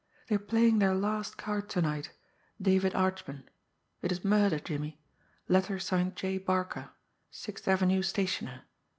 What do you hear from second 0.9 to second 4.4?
last card to night... David Archman... it is